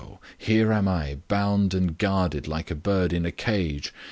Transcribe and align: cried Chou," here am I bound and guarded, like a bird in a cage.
cried 0.01 0.07
Chou," 0.09 0.19
here 0.49 0.73
am 0.73 0.87
I 0.87 1.19
bound 1.27 1.75
and 1.75 1.95
guarded, 1.95 2.47
like 2.47 2.71
a 2.71 2.75
bird 2.75 3.13
in 3.13 3.23
a 3.23 3.31
cage. 3.31 3.93